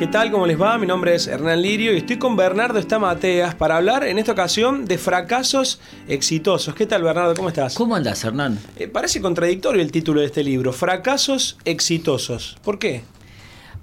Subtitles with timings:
[0.00, 0.30] ¿Qué tal?
[0.30, 0.78] ¿Cómo les va?
[0.78, 4.86] Mi nombre es Hernán Lirio y estoy con Bernardo Estamateas para hablar en esta ocasión
[4.86, 5.78] de fracasos
[6.08, 6.74] exitosos.
[6.74, 7.34] ¿Qué tal, Bernardo?
[7.34, 7.74] ¿Cómo estás?
[7.74, 8.58] ¿Cómo andás, Hernán?
[8.76, 12.56] Eh, parece contradictorio el título de este libro, Fracasos exitosos.
[12.64, 13.02] ¿Por qué?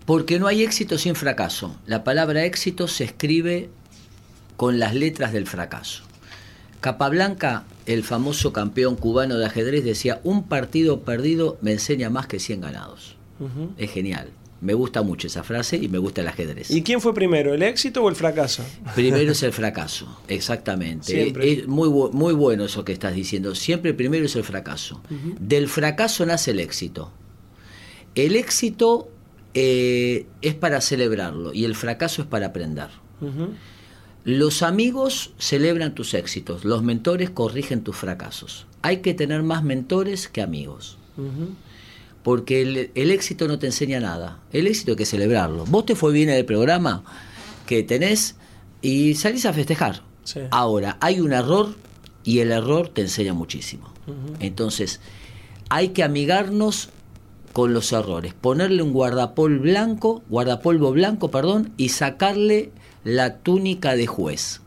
[0.08, 1.76] Porque no hay éxito sin fracaso.
[1.86, 3.70] La palabra éxito se escribe
[4.56, 6.02] con las letras del fracaso.
[6.82, 12.40] Capablanca, el famoso campeón cubano de ajedrez, decía, un partido perdido me enseña más que
[12.40, 13.18] 100 ganados.
[13.78, 14.32] Es genial.
[14.60, 16.72] Me gusta mucho esa frase y me gusta el ajedrez.
[16.72, 18.64] ¿Y quién fue primero, el éxito o el fracaso?
[18.96, 21.06] Primero es el fracaso, exactamente.
[21.06, 21.52] Siempre.
[21.52, 23.54] Es muy, muy bueno eso que estás diciendo.
[23.54, 25.02] Siempre primero es el fracaso.
[25.40, 27.12] Del fracaso nace el éxito.
[28.16, 29.12] El éxito
[29.54, 32.90] eh, es para celebrarlo y el fracaso es para aprender.
[34.24, 38.68] Los amigos celebran tus éxitos, los mentores corrigen tus fracasos.
[38.82, 40.98] Hay que tener más mentores que amigos.
[42.28, 44.42] Porque el, el éxito no te enseña nada.
[44.52, 45.64] El éxito hay que celebrarlo.
[45.64, 47.06] Vos te fue bien en el programa
[47.66, 48.36] que tenés
[48.82, 50.04] y salís a festejar.
[50.26, 50.42] Sí.
[50.52, 51.74] Ahora, hay un error
[52.26, 53.94] y el error te enseña muchísimo.
[54.42, 55.00] Entonces,
[55.70, 56.90] hay que amigarnos
[57.54, 62.72] con los errores, ponerle un guardapol blanco, guardapolvo blanco, perdón, y sacarle
[63.06, 64.60] la túnica de juez.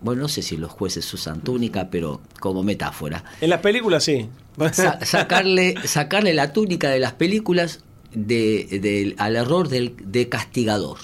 [0.00, 3.24] Bueno, no sé si los jueces usan túnica, pero como metáfora.
[3.40, 4.28] En las películas sí.
[4.72, 7.80] Sa- sacarle, sacarle la túnica de las películas
[8.12, 10.98] de, al error del, de castigador.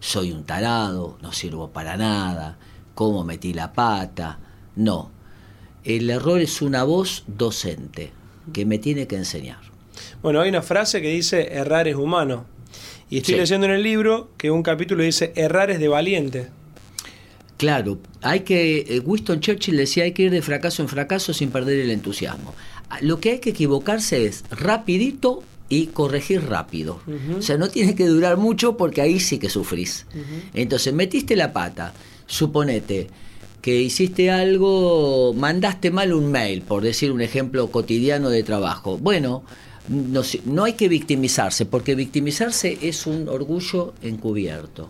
[0.00, 2.58] Soy un tarado, no sirvo para nada,
[2.94, 4.38] cómo metí la pata.
[4.76, 5.10] No,
[5.84, 8.12] el error es una voz docente
[8.52, 9.60] que me tiene que enseñar.
[10.22, 12.44] Bueno, hay una frase que dice errar es humano.
[13.08, 13.40] Y estoy Sí.
[13.40, 16.48] leyendo en el libro que un capítulo dice errar es de valiente.
[17.62, 18.80] Claro, hay que.
[18.88, 22.52] eh, Winston Churchill decía hay que ir de fracaso en fracaso sin perder el entusiasmo.
[22.90, 27.00] Ah, Lo que hay que equivocarse es rapidito y corregir rápido.
[27.38, 30.06] O sea, no tiene que durar mucho porque ahí sí que sufrís.
[30.54, 31.94] Entonces, metiste la pata,
[32.26, 33.06] suponete
[33.60, 38.98] que hiciste algo, mandaste mal un mail, por decir un ejemplo cotidiano de trabajo.
[38.98, 39.44] Bueno,
[39.88, 44.88] no, no hay que victimizarse, porque victimizarse es un orgullo encubierto.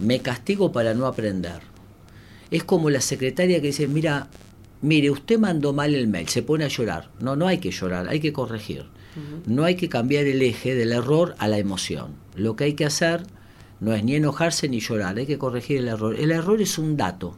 [0.00, 1.71] Me castigo para no aprender.
[2.52, 4.28] Es como la secretaria que dice, mira,
[4.82, 7.10] mire, usted mandó mal el mail, se pone a llorar.
[7.18, 8.84] No, no hay que llorar, hay que corregir.
[9.46, 12.14] No hay que cambiar el eje del error a la emoción.
[12.36, 13.24] Lo que hay que hacer
[13.80, 16.14] no es ni enojarse ni llorar, hay que corregir el error.
[16.18, 17.36] El error es un dato.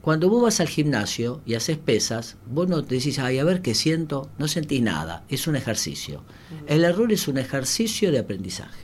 [0.00, 3.62] Cuando vos vas al gimnasio y haces pesas, vos no te decís, ay, a ver
[3.62, 6.22] qué siento, no sentís nada, es un ejercicio.
[6.66, 8.80] El error es un ejercicio de aprendizaje.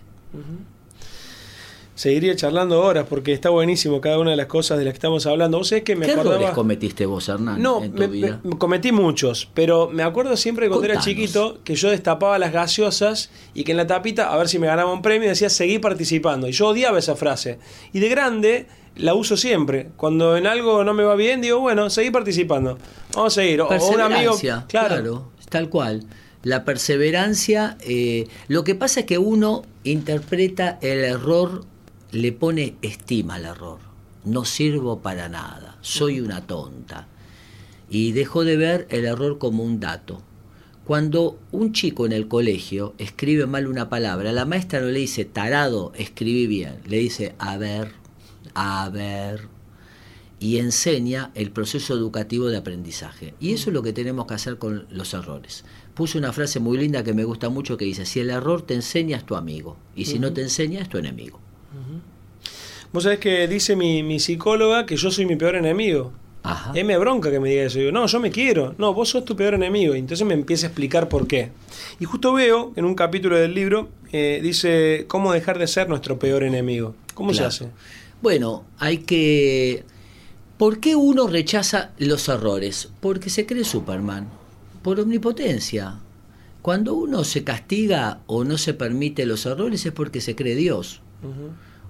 [1.98, 5.26] Seguiría charlando horas porque está buenísimo cada una de las cosas de las que estamos
[5.26, 5.59] hablando.
[5.59, 6.36] Vos sabés que me ¿Qué acordaba...
[6.36, 8.41] errores cometiste vos, Hernán, No, en tu me- vida?
[8.44, 12.53] me- cometí muchos, pero me acuerdo siempre que cuando era chiquito que yo destapaba las
[12.53, 15.81] gaseosas y que en la tapita, a ver si me ganaba un premio, decía seguí
[15.81, 16.47] participando.
[16.47, 17.59] Y yo odiaba esa frase.
[17.92, 19.88] Y de grande la uso siempre.
[19.97, 22.78] Cuando en algo no me va bien, digo, bueno, seguí participando.
[23.12, 23.60] Vamos a seguir.
[23.62, 24.34] O- un amigo.
[24.34, 24.88] Perseverancia, Claro.
[24.88, 25.32] claro.
[25.48, 26.04] tal cual.
[26.44, 31.65] La perseverancia, eh, lo que pasa es que uno interpreta el error,
[32.10, 33.78] le pone estima al error.
[34.24, 37.06] No sirvo para nada, soy una tonta.
[37.91, 40.22] Y dejó de ver el error como un dato.
[40.84, 45.26] Cuando un chico en el colegio escribe mal una palabra, la maestra no le dice
[45.26, 47.92] tarado, escribí bien, le dice a ver,
[48.54, 49.48] a ver,
[50.41, 53.34] y enseña el proceso educativo de aprendizaje.
[53.38, 55.64] Y eso es lo que tenemos que hacer con los errores.
[55.94, 58.74] Puse una frase muy linda que me gusta mucho que dice, si el error te
[58.74, 61.41] enseña es tu amigo, y si no te enseña es tu enemigo.
[62.92, 66.12] Vos sabés que dice mi, mi psicóloga que yo soy mi peor enemigo.
[66.42, 66.72] Ajá.
[66.74, 67.78] Es me bronca que me diga eso.
[67.78, 68.74] Digo, no, yo me quiero.
[68.78, 69.94] No, vos sos tu peor enemigo.
[69.94, 71.50] Y entonces me empieza a explicar por qué.
[72.00, 76.18] Y justo veo en un capítulo del libro, eh, dice cómo dejar de ser nuestro
[76.18, 76.94] peor enemigo.
[77.15, 77.50] ¿Cómo Claro.
[77.50, 77.72] se hace?
[78.22, 79.84] Bueno, hay que...
[80.56, 82.88] ¿Por qué uno rechaza los errores?
[83.00, 84.28] Porque se cree Superman,
[84.82, 85.98] por omnipotencia.
[86.62, 91.00] Cuando uno se castiga o no se permite los errores es porque se cree Dios.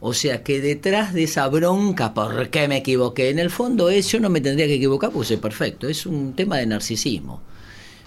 [0.01, 3.31] O sea que detrás de esa bronca, ¿por qué me equivoqué?
[3.31, 5.89] En el fondo es, yo no me tendría que equivocar porque soy perfecto.
[5.89, 7.43] Es un tema de narcisismo.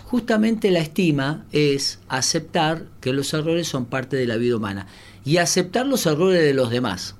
[0.05, 4.87] Justamente la estima es aceptar que los errores son parte de la vida humana
[5.23, 7.15] y aceptar los errores de los demás.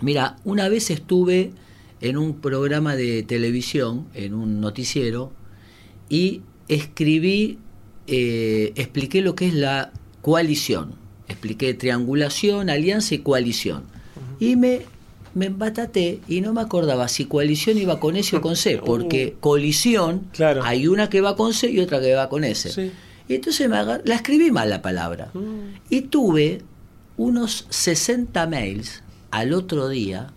[0.00, 1.52] Mira, una vez estuve
[2.00, 5.32] en un programa de televisión, en un noticiero,
[6.08, 7.58] y escribí
[8.06, 11.03] eh, expliqué lo que es la coalición.
[11.28, 13.84] Expliqué triangulación, alianza y coalición.
[14.40, 14.82] Y me,
[15.34, 19.36] me embataté y no me acordaba si coalición iba con S o con C, porque
[19.40, 20.62] colisión Claro.
[20.64, 22.70] hay una que va con C y otra que va con S.
[22.70, 22.92] Sí.
[23.28, 25.30] Y entonces me la escribí mal la palabra.
[25.32, 25.78] Mm.
[25.88, 26.60] Y tuve
[27.16, 30.32] unos 60 mails al otro día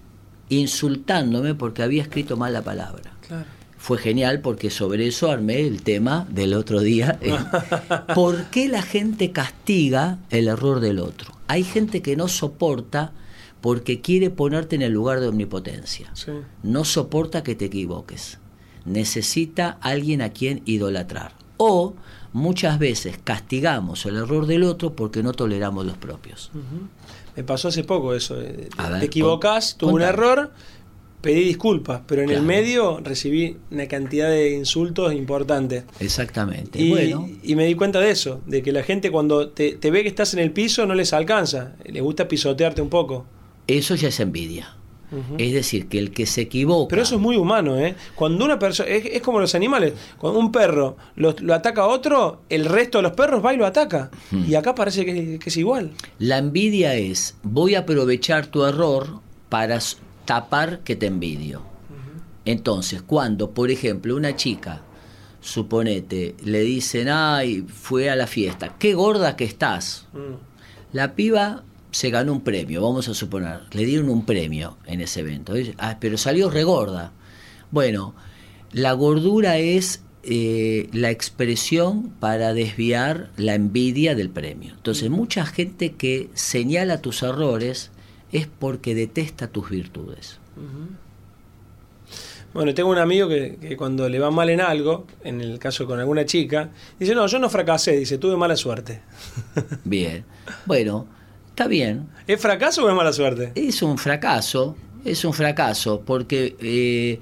[0.50, 3.12] insultándome porque había escrito mal la palabra.
[3.28, 3.46] Claro.
[3.88, 7.18] Fue genial porque sobre eso armé el tema del otro día.
[7.22, 7.34] eh,
[8.14, 11.32] ¿Por qué la gente castiga el error del otro?
[11.48, 13.14] Hay gente que no soporta
[13.62, 16.10] porque quiere ponerte en el lugar de omnipotencia.
[16.16, 16.34] Sí.
[16.64, 18.40] No soporta que te equivoques.
[18.84, 21.32] Necesita alguien a quien idolatrar.
[21.56, 21.94] O
[22.34, 26.52] muchas veces castigamos el error del otro porque no toleramos los propios.
[27.38, 28.42] Me pasó hace poco eso.
[28.42, 29.40] eh, A Te ver, con-
[29.78, 30.52] tuve un error,
[31.22, 35.84] pedí disculpas, pero en el medio recibí una cantidad de insultos importantes.
[36.00, 36.80] Exactamente.
[36.82, 39.92] Y, bueno, y me di cuenta de eso, de que la gente cuando te, te
[39.92, 43.26] ve que estás en el piso no les alcanza, les gusta pisotearte un poco.
[43.68, 44.74] eso ya es envidia.
[45.38, 46.90] Es decir, que el que se equivoca.
[46.90, 47.96] Pero eso es muy humano, ¿eh?
[48.14, 48.90] Cuando una persona.
[48.90, 49.94] Es, es como los animales.
[50.18, 53.58] Cuando un perro lo, lo ataca a otro, el resto de los perros va y
[53.58, 54.12] lo ataca.
[54.46, 55.92] Y acá parece que, que es igual.
[56.20, 59.80] La envidia es, voy a aprovechar tu error para
[60.28, 61.64] tapar que te envidio.
[62.46, 64.84] Entonces, cuando, por ejemplo, una chica,
[65.42, 70.06] suponete, le dicen, ay, fue a la fiesta, qué gorda que estás.
[70.14, 70.96] Mm.
[70.96, 75.22] La piba se ganó un premio, vamos a suponer, le dieron un premio en ese
[75.22, 77.12] evento, "Ah, pero salió regorda.
[77.72, 78.14] Bueno,
[78.72, 84.74] la gordura es eh, la expresión para desviar la envidia del premio.
[84.74, 87.92] Entonces, mucha gente que señala tus errores
[88.32, 90.40] es porque detesta tus virtudes.
[92.54, 95.86] Bueno, tengo un amigo que, que cuando le va mal en algo, en el caso
[95.86, 96.70] con alguna chica,
[97.00, 99.02] dice, no, yo no fracasé, dice, tuve mala suerte.
[99.84, 100.26] Bien,
[100.66, 101.06] bueno,
[101.50, 103.52] está bien, ¿Es fracaso o es mala suerte?
[103.56, 104.76] es un fracaso,
[105.06, 107.20] es un fracaso, porque eh,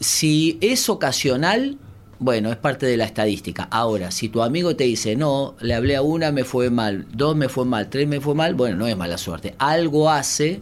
[0.00, 1.78] si es ocasional,
[2.22, 3.64] bueno, es parte de la estadística.
[3.64, 7.34] Ahora, si tu amigo te dice, no, le hablé a una, me fue mal, dos
[7.34, 9.56] me fue mal, tres me fue mal, bueno, no es mala suerte.
[9.58, 10.60] Algo hace,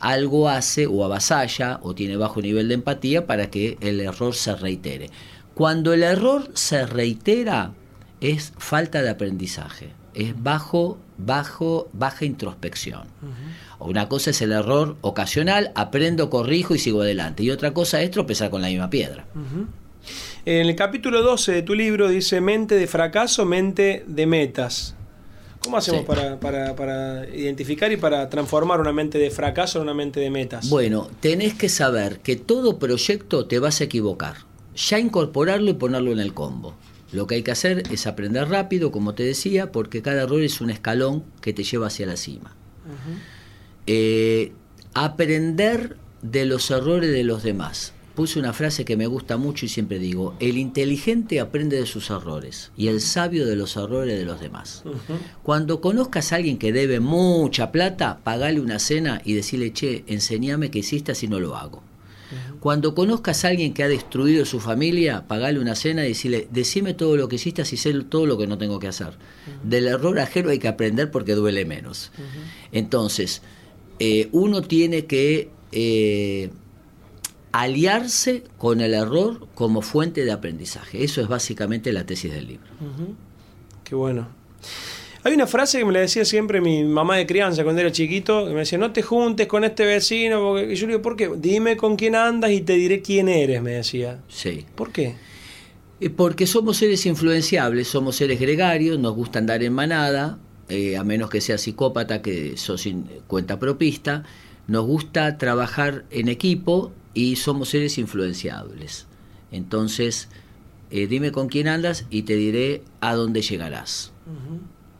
[0.00, 4.56] algo hace o avasalla o tiene bajo nivel de empatía para que el error se
[4.56, 5.10] reitere.
[5.54, 7.74] Cuando el error se reitera,
[8.20, 13.06] es falta de aprendizaje, es bajo, bajo, baja introspección.
[13.78, 17.44] Una cosa es el error ocasional, aprendo, corrijo y sigo adelante.
[17.44, 19.26] Y otra cosa es tropezar con la misma piedra.
[20.50, 24.94] En el capítulo 12 de tu libro dice mente de fracaso, mente de metas.
[25.62, 26.06] ¿Cómo hacemos Sí.
[26.06, 30.30] para, para- para identificar y para transformar una mente de fracaso en una mente de
[30.30, 30.70] metas?
[30.70, 34.36] Bueno, tenés que saber que todo proyecto te vas a equivocar.
[34.74, 36.74] Ya incorporarlo y ponerlo en el combo.
[37.12, 40.62] Lo que hay que hacer es aprender rápido, como te decía, porque cada error es
[40.62, 42.56] un escalón que te lleva hacia la cima.
[43.86, 44.52] Eh,
[44.94, 47.92] aprender de los errores de los demás.
[48.18, 52.10] Puse una frase que me gusta mucho y siempre digo, el inteligente aprende de sus
[52.10, 54.82] errores y el sabio de los errores de los demás.
[55.44, 60.72] Cuando conozcas a alguien que debe mucha plata, pagale una cena y decirle, che, enseñame
[60.72, 61.84] qué hiciste si no lo hago.
[62.58, 66.94] Cuando conozcas a alguien que ha destruido su familia, pagale una cena y decirle, decime
[66.94, 69.12] todo lo que hiciste y sé todo lo que no tengo que hacer.
[69.62, 72.10] Del error ajeno hay que aprender porque duele menos.
[72.72, 73.42] Entonces,
[74.00, 76.50] eh, uno tiene que eh,
[77.52, 81.02] aliarse con el error como fuente de aprendizaje.
[81.04, 82.66] Eso es básicamente la tesis del libro.
[83.84, 84.28] Qué bueno.
[85.24, 88.46] Hay una frase que me la decía siempre mi mamá de crianza cuando era chiquito,
[88.46, 90.72] que me decía, no te juntes con este vecino, porque...
[90.72, 91.30] y yo le digo, ¿por qué?
[91.36, 94.20] Dime con quién andas y te diré quién eres, me decía.
[94.28, 94.64] Sí.
[94.74, 95.16] ¿Por qué?
[96.00, 100.38] Eh, Porque somos seres influenciables, somos seres gregarios, nos gusta andar en manada,
[100.68, 104.22] eh, a menos que sea psicópata, que sos sin cuenta propista,
[104.68, 109.06] nos gusta trabajar en equipo y somos seres influenciables.
[109.50, 110.28] Entonces,
[110.90, 114.12] eh, dime con quién andas y te diré a dónde llegarás.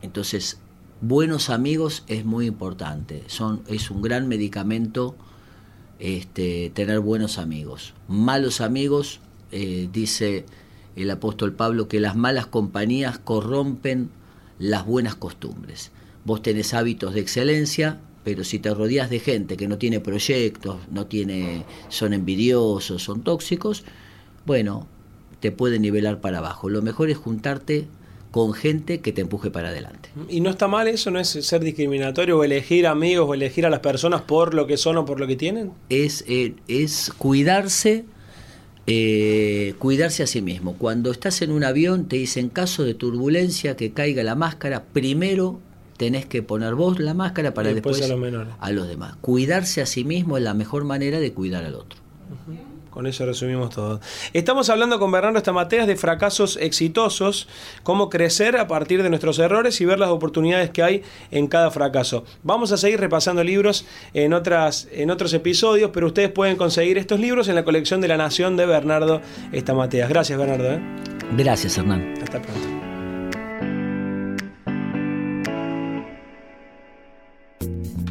[0.01, 0.59] Entonces,
[1.01, 5.15] buenos amigos es muy importante, son, es un gran medicamento
[5.99, 7.93] este, tener buenos amigos.
[8.07, 9.19] Malos amigos,
[9.51, 10.45] eh, dice
[10.95, 14.09] el apóstol Pablo, que las malas compañías corrompen
[14.57, 15.91] las buenas costumbres.
[16.25, 17.99] Vos tenés hábitos de excelencia,
[18.29, 23.23] pero si te rodeas de gente que no tiene proyectos, no tiene, son envidiosos, son
[23.23, 23.85] tóxicos,
[24.45, 24.85] bueno,
[25.39, 26.69] te puede nivelar para abajo.
[26.69, 27.87] Lo mejor es juntarte
[28.29, 30.09] con gente que te empuje para adelante.
[30.29, 33.71] Y no está mal eso, no es ser discriminatorio o elegir amigos o elegir a
[33.71, 35.71] las personas por lo que son o por lo que tienen.
[35.89, 38.05] Es, eh, es cuidarse
[38.85, 40.75] eh, cuidarse a sí mismo.
[40.75, 45.59] Cuando estás en un avión te dicen caso de turbulencia que caiga la máscara, primero
[45.99, 49.17] tenés que poner vos la máscara para después, a, los demás.
[49.19, 51.99] Cuidarse a sí mismo es la mejor manera de cuidar al otro.
[52.89, 53.99] Con eso resumimos todo.
[54.31, 57.49] Estamos hablando con Bernardo Estamateas de fracasos exitosos,
[57.83, 61.69] cómo crecer a partir de nuestros errores y ver las oportunidades que hay en cada
[61.69, 62.23] fracaso.
[62.43, 67.19] Vamos a seguir repasando libros en, otras, en otros episodios, pero ustedes pueden conseguir estos
[67.19, 70.07] libros en la colección de la Nación de Bernardo Estamateas.
[70.07, 70.71] Gracias, Bernardo.
[70.71, 70.81] ¿eh?
[71.37, 72.13] Gracias, Hernán.
[72.23, 72.88] Hasta pronto.